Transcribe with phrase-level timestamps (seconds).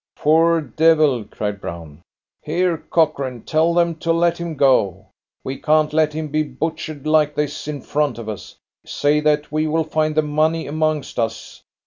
[0.17, 2.01] "Poor devil!" cried Brown.
[2.41, 5.05] "Here, Cochrane, tell them to let him go.
[5.43, 8.55] We can't let him be butchered like this in front of us.
[8.83, 11.61] Say that we will find the money amongst us.